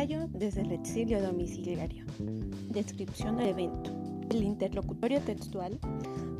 ensayo 0.00 0.28
desde 0.32 0.62
el 0.62 0.72
exilio 0.72 1.20
domiciliario. 1.20 2.06
Descripción 2.70 3.36
del 3.36 3.48
evento. 3.48 3.92
El 4.30 4.44
interlocutorio 4.44 5.20
textual 5.20 5.78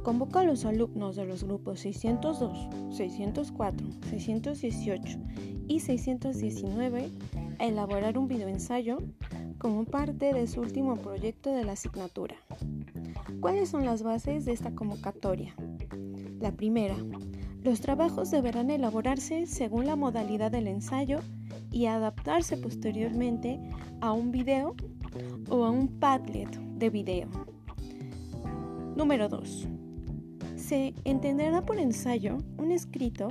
convoca 0.03 0.41
a 0.41 0.45
los 0.45 0.65
alumnos 0.65 1.17
de 1.17 1.27
los 1.27 1.45
grupos 1.45 1.81
602, 1.81 2.97
604, 2.97 3.87
618 4.09 5.19
y 5.69 5.81
619 5.81 7.11
a 7.59 7.67
elaborar 7.67 8.17
un 8.17 8.29
videoensayo 8.29 8.97
como 9.59 9.85
parte 9.85 10.33
de 10.33 10.47
su 10.47 10.63
último 10.63 10.97
proyecto 10.97 11.53
de 11.53 11.65
la 11.65 11.73
asignatura. 11.73 12.37
¿Cuáles 13.41 13.69
son 13.69 13.85
las 13.85 14.03
bases 14.03 14.47
de 14.47 14.53
esta 14.53 14.75
convocatoria? 14.75 15.55
La 16.41 16.53
primera, 16.53 16.97
los 17.63 17.81
trabajos 17.81 18.31
deberán 18.31 18.71
elaborarse 18.71 19.47
según 19.47 19.87
la 19.87 19.97
modalidad 19.97 20.51
del 20.51 20.67
ensayo 20.67 21.21
y 21.71 21.87
adaptarse 21.87 22.57
posteriormente 22.57 23.61
a 24.01 24.13
un 24.13 24.31
video 24.31 24.75
o 25.49 25.65
a 25.65 25.71
un 25.71 25.89
Padlet 25.89 26.51
de 26.79 26.91
video. 26.91 27.29
Número 28.97 29.29
2. 29.29 29.69
Se 30.57 30.95
entenderá 31.05 31.63
por 31.63 31.79
ensayo 31.79 32.39
un 32.59 32.71
escrito 32.73 33.29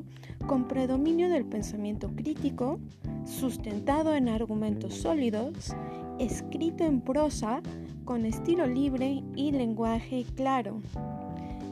con 0.47 0.67
predominio 0.67 1.29
del 1.29 1.45
pensamiento 1.45 2.09
crítico, 2.15 2.79
sustentado 3.25 4.15
en 4.15 4.29
argumentos 4.29 4.95
sólidos, 4.95 5.75
escrito 6.19 6.83
en 6.83 7.01
prosa, 7.01 7.61
con 8.05 8.25
estilo 8.25 8.65
libre 8.67 9.23
y 9.35 9.51
lenguaje 9.51 10.25
claro 10.35 10.81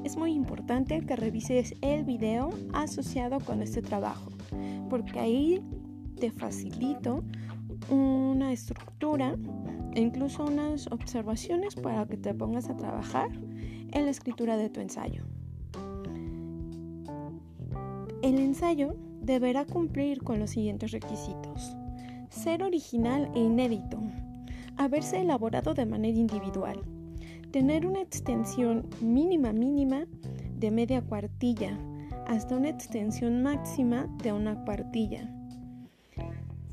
es 0.07 0.15
muy 0.15 0.31
importante 0.31 1.01
que 1.01 1.17
revises 1.17 1.75
el 1.81 2.05
video 2.05 2.51
asociado 2.71 3.41
con 3.41 3.61
este 3.61 3.81
trabajo, 3.81 4.31
porque 4.89 5.19
ahí 5.19 5.61
te 6.17 6.31
facilito 6.31 7.25
una 7.89 8.53
estructura 8.53 9.35
e 9.95 9.99
incluso 9.99 10.45
unas 10.45 10.87
observaciones 10.93 11.75
para 11.75 12.05
que 12.05 12.15
te 12.15 12.33
pongas 12.33 12.69
a 12.69 12.77
trabajar 12.77 13.29
en 13.91 14.05
la 14.05 14.11
escritura 14.11 14.55
de 14.55 14.69
tu 14.69 14.79
ensayo. 14.79 15.25
El 18.21 18.39
ensayo 18.39 18.95
deberá 19.21 19.65
cumplir 19.65 20.23
con 20.23 20.39
los 20.39 20.51
siguientes 20.51 20.91
requisitos. 20.91 21.75
Ser 22.29 22.63
original 22.63 23.29
e 23.35 23.41
inédito. 23.41 23.99
Haberse 24.77 25.19
elaborado 25.19 25.73
de 25.73 25.85
manera 25.85 26.17
individual 26.17 26.79
tener 27.51 27.85
una 27.85 28.01
extensión 28.01 28.87
mínima 29.01 29.53
mínima 29.53 30.05
de 30.55 30.71
media 30.71 31.01
cuartilla 31.01 31.77
hasta 32.27 32.57
una 32.57 32.69
extensión 32.69 33.41
máxima 33.41 34.07
de 34.21 34.33
una 34.33 34.63
cuartilla. 34.65 35.29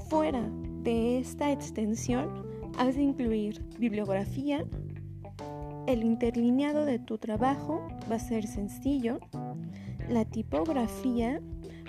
Fuera 0.08 0.50
de 0.83 1.19
esta 1.19 1.53
extensión 1.53 2.44
has 2.78 2.97
de 2.97 3.03
incluir 3.03 3.64
bibliografía, 3.78 4.64
el 5.86 6.03
interlineado 6.03 6.84
de 6.84 6.98
tu 6.98 7.19
trabajo 7.19 7.86
va 8.11 8.16
a 8.16 8.19
ser 8.19 8.47
sencillo, 8.47 9.20
la 10.09 10.25
tipografía 10.25 11.41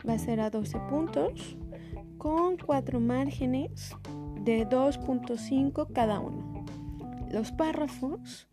va 0.07 0.13
a 0.13 0.19
ser 0.19 0.39
a 0.39 0.49
12 0.49 0.79
puntos 0.89 1.57
con 2.17 2.57
cuatro 2.57 2.99
márgenes 2.99 3.95
de 4.43 4.67
2.5 4.67 5.91
cada 5.93 6.19
uno. 6.19 6.54
Los 7.35 7.51
párrafos 7.51 8.47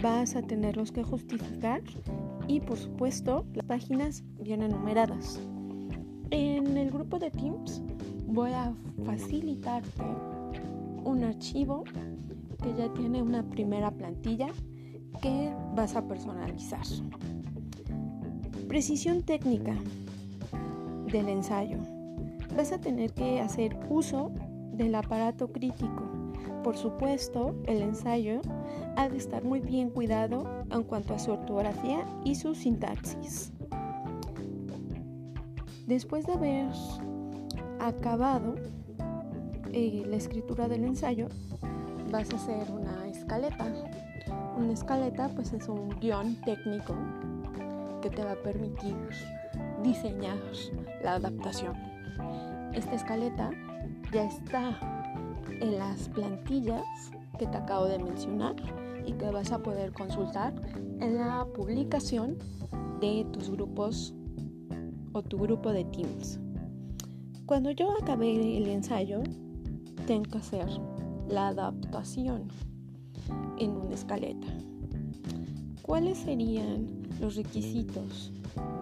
vas 0.00 0.36
a 0.36 0.42
tenerlos 0.42 0.92
que 0.92 1.02
justificar 1.02 1.82
y 2.46 2.60
por 2.60 2.78
supuesto 2.78 3.44
las 3.54 3.66
páginas 3.66 4.22
vienen 4.38 4.70
numeradas. 4.70 5.40
En 6.30 6.76
el 6.76 6.92
grupo 6.92 7.18
de 7.18 7.32
Teams 7.32 7.82
voy 8.28 8.52
a 8.52 8.72
facilitarte 9.04 10.04
un 11.02 11.24
archivo 11.24 11.82
que 12.62 12.72
ya 12.78 12.88
tiene 12.94 13.20
una 13.20 13.42
primera 13.42 13.90
plantilla 13.90 14.50
que 15.20 15.52
vas 15.74 15.96
a 15.96 16.06
personalizar. 16.06 16.86
Precisión 18.68 19.24
técnica 19.24 19.74
del 21.10 21.30
ensayo. 21.30 21.78
Vas 22.56 22.70
a 22.70 22.80
tener 22.80 23.12
que 23.12 23.40
hacer 23.40 23.76
uso 23.90 24.30
del 24.72 24.94
aparato 24.94 25.50
crítico 25.50 26.13
por 26.64 26.76
supuesto, 26.78 27.54
el 27.66 27.82
ensayo 27.82 28.40
ha 28.96 29.08
de 29.08 29.18
estar 29.18 29.44
muy 29.44 29.60
bien 29.60 29.90
cuidado 29.90 30.64
en 30.70 30.82
cuanto 30.82 31.14
a 31.14 31.18
su 31.18 31.30
ortografía 31.32 32.04
y 32.24 32.34
su 32.34 32.54
sintaxis. 32.54 33.52
Después 35.86 36.26
de 36.26 36.32
haber 36.32 36.66
acabado 37.80 38.54
eh, 39.72 40.04
la 40.06 40.16
escritura 40.16 40.66
del 40.66 40.84
ensayo, 40.84 41.28
vas 42.10 42.32
a 42.32 42.36
hacer 42.36 42.70
una 42.72 43.06
escaleta. 43.08 43.66
Una 44.56 44.72
escaleta 44.72 45.28
pues 45.28 45.52
es 45.52 45.68
un 45.68 45.90
guion 46.00 46.40
técnico 46.40 46.94
que 48.00 48.08
te 48.08 48.24
va 48.24 48.32
a 48.32 48.42
permitir 48.42 48.96
diseñar 49.82 50.38
la 51.02 51.16
adaptación. 51.16 51.74
Esta 52.72 52.94
escaleta 52.94 53.50
ya 54.12 54.24
está 54.24 55.03
en 55.48 55.78
las 55.78 56.08
plantillas 56.08 56.84
que 57.38 57.46
te 57.46 57.56
acabo 57.56 57.86
de 57.86 57.98
mencionar 57.98 58.54
y 59.06 59.12
que 59.12 59.30
vas 59.30 59.52
a 59.52 59.62
poder 59.62 59.92
consultar 59.92 60.54
en 61.00 61.16
la 61.16 61.46
publicación 61.54 62.38
de 63.00 63.26
tus 63.32 63.50
grupos 63.50 64.14
o 65.12 65.22
tu 65.22 65.38
grupo 65.38 65.72
de 65.72 65.84
Teams. 65.84 66.40
Cuando 67.46 67.70
yo 67.70 67.90
acabé 68.00 68.56
el 68.56 68.68
ensayo, 68.68 69.22
tengo 70.06 70.22
que 70.24 70.38
hacer 70.38 70.66
la 71.28 71.48
adaptación 71.48 72.48
en 73.58 73.70
una 73.70 73.94
escaleta. 73.94 74.46
¿Cuáles 75.82 76.18
serían 76.18 76.88
los 77.20 77.36
requisitos 77.36 78.32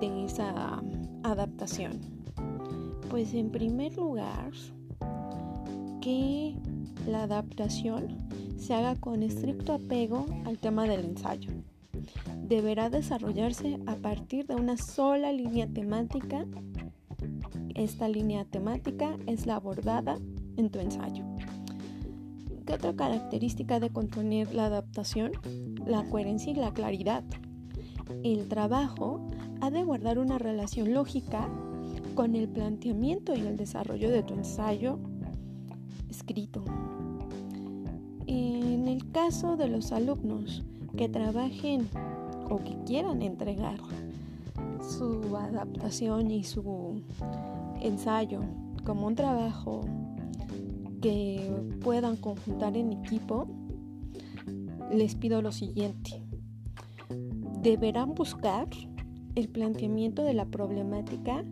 de 0.00 0.24
esa 0.24 0.82
adaptación? 1.24 2.00
Pues 3.10 3.34
en 3.34 3.50
primer 3.50 3.96
lugar, 3.96 4.52
que 6.02 6.56
la 7.08 7.22
adaptación 7.22 8.18
se 8.58 8.74
haga 8.74 8.96
con 8.96 9.22
estricto 9.22 9.72
apego 9.72 10.26
al 10.44 10.58
tema 10.58 10.84
del 10.84 11.04
ensayo. 11.04 11.50
Deberá 12.42 12.90
desarrollarse 12.90 13.78
a 13.86 13.94
partir 13.96 14.46
de 14.46 14.56
una 14.56 14.76
sola 14.76 15.32
línea 15.32 15.68
temática. 15.68 16.44
Esta 17.74 18.08
línea 18.08 18.44
temática 18.44 19.16
es 19.26 19.46
la 19.46 19.56
abordada 19.56 20.18
en 20.56 20.70
tu 20.70 20.80
ensayo. 20.80 21.24
¿Qué 22.66 22.74
otra 22.74 22.94
característica 22.94 23.78
de 23.78 23.90
contener 23.90 24.52
la 24.54 24.66
adaptación? 24.66 25.32
La 25.86 26.02
coherencia 26.10 26.52
y 26.52 26.56
la 26.56 26.74
claridad. 26.74 27.22
El 28.24 28.48
trabajo 28.48 29.30
ha 29.60 29.70
de 29.70 29.84
guardar 29.84 30.18
una 30.18 30.38
relación 30.38 30.92
lógica 30.94 31.48
con 32.16 32.34
el 32.34 32.48
planteamiento 32.48 33.34
y 33.36 33.40
el 33.40 33.56
desarrollo 33.56 34.10
de 34.10 34.24
tu 34.24 34.34
ensayo 34.34 34.98
En 38.26 38.88
el 38.88 39.10
caso 39.10 39.56
de 39.56 39.68
los 39.68 39.92
alumnos 39.92 40.62
que 40.96 41.08
trabajen 41.08 41.88
o 42.48 42.58
que 42.58 42.76
quieran 42.86 43.22
entregar 43.22 43.78
su 44.80 45.36
adaptación 45.36 46.30
y 46.30 46.44
su 46.44 47.02
ensayo 47.80 48.40
como 48.84 49.06
un 49.06 49.14
trabajo 49.14 49.82
que 51.00 51.50
puedan 51.82 52.16
conjuntar 52.16 52.76
en 52.76 52.92
equipo, 52.92 53.48
les 54.92 55.14
pido 55.14 55.42
lo 55.42 55.52
siguiente. 55.52 56.22
Deberán 57.62 58.14
buscar 58.14 58.68
el 59.34 59.48
planteamiento 59.48 60.22
de 60.22 60.34
la 60.34 60.46
problemática 60.46 61.44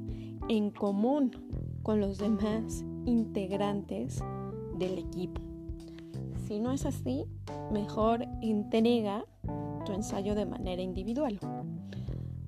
en 0.49 0.71
común 0.71 1.31
con 1.83 2.01
los 2.01 2.19
demás 2.19 2.85
integrantes 3.07 4.23
del 4.81 4.99
equipo. 4.99 5.41
Si 6.49 6.59
no 6.59 6.73
es 6.73 6.85
así, 6.85 7.27
mejor 7.71 8.27
entrega 8.43 9.25
tu 9.87 9.93
ensayo 9.93 10.35
de 10.35 10.47
manera 10.47 10.83
individual. 10.83 11.39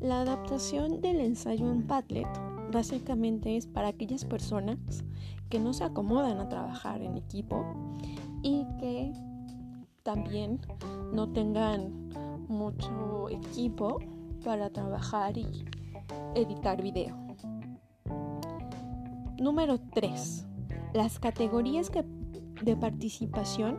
La 0.00 0.22
adaptación 0.22 1.00
del 1.00 1.20
ensayo 1.20 1.70
en 1.70 1.86
Padlet 1.86 2.26
básicamente 2.72 3.56
es 3.56 3.68
para 3.68 3.88
aquellas 3.88 4.24
personas 4.24 4.78
que 5.48 5.60
no 5.60 5.72
se 5.72 5.84
acomodan 5.84 6.40
a 6.40 6.48
trabajar 6.48 7.02
en 7.02 7.16
equipo 7.16 7.64
y 8.42 8.66
que 8.80 9.12
también 10.02 10.60
no 11.12 11.28
tengan 11.28 12.08
mucho 12.48 13.28
equipo 13.28 13.98
para 14.44 14.70
trabajar 14.70 15.38
y 15.38 15.46
editar 16.34 16.82
video. 16.82 17.16
Número 19.38 19.78
3. 19.78 20.46
Las 20.94 21.18
categorías 21.18 21.90
que 21.90 22.04
de 22.64 22.76
participación 22.76 23.76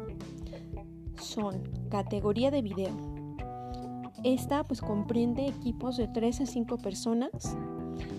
son 1.19 1.63
categoría 1.89 2.51
de 2.51 2.61
video. 2.61 2.91
Esta 4.23 4.63
pues 4.65 4.81
comprende 4.81 5.47
equipos 5.47 5.97
de 5.97 6.07
3 6.07 6.41
a 6.41 6.45
5 6.45 6.77
personas 6.77 7.57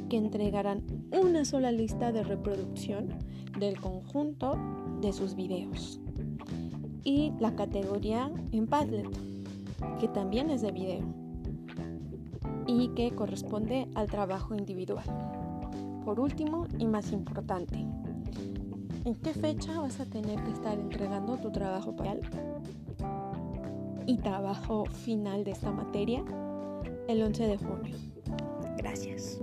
que 0.09 0.17
entregarán 0.17 0.83
una 1.13 1.45
sola 1.45 1.73
lista 1.73 2.13
de 2.13 2.23
reproducción 2.23 3.09
del 3.59 3.81
conjunto 3.81 4.57
de 5.01 5.13
sus 5.13 5.35
videos. 5.35 6.01
Y 7.05 7.33
la 7.39 7.55
categoría 7.55 8.31
en 8.53 8.67
Padlet, 8.67 9.09
que 10.01 10.09
también 10.09 10.51
es 10.51 10.63
de 10.63 10.73
video 10.73 11.05
y 12.67 12.89
que 12.89 13.11
corresponde 13.11 13.89
al 13.95 14.09
trabajo 14.09 14.55
individual. 14.55 15.05
Por 16.05 16.21
último 16.21 16.67
y 16.79 16.87
más 16.87 17.13
importante, 17.13 17.87
¿en 19.05 19.15
qué 19.17 19.33
fecha 19.35 19.79
vas 19.81 20.01
a 20.01 20.07
tener 20.07 20.43
que 20.43 20.51
estar 20.51 20.79
entregando 20.79 21.37
tu 21.37 21.51
trabajo 21.51 21.95
parcial 21.95 22.21
y 24.07 24.19
trabajo 24.19 24.85
final 24.87 25.45
de 25.45 25.53
esta 25.53 25.71
materia? 25.71 26.25
El 27.09 27.23
11 27.23 27.47
de 27.47 27.57
junio. 27.59 27.97
Gracias. 28.77 29.39